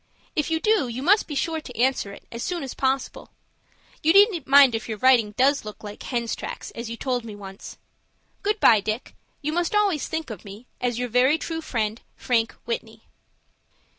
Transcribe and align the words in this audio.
If 0.35 0.49
you 0.49 0.59
do, 0.59 0.87
you 0.87 1.03
must 1.03 1.27
be 1.27 1.35
sure 1.35 1.61
to 1.61 1.77
answer 1.79 2.11
it, 2.11 2.23
as 2.31 2.41
soon 2.41 2.63
as 2.63 2.73
possible. 2.73 3.29
You 4.01 4.13
needn't 4.13 4.47
mind 4.47 4.73
if 4.73 4.89
your 4.89 4.97
writing 4.97 5.33
does 5.33 5.63
look 5.63 5.83
like 5.83 6.01
'hens 6.01 6.35
tracks,' 6.35 6.71
as 6.71 6.89
you 6.89 6.97
told 6.97 7.23
me 7.23 7.35
once. 7.35 7.77
"Good 8.41 8.59
by, 8.59 8.79
Dick. 8.79 9.13
You 9.43 9.53
must 9.53 9.75
always 9.75 10.07
think 10.07 10.31
of 10.31 10.43
me, 10.43 10.65
as 10.81 10.97
your 10.97 11.07
very 11.07 11.37
true 11.37 11.61
friend, 11.61 12.01
"FRANK 12.15 12.55
WHITNEY." 12.65 13.03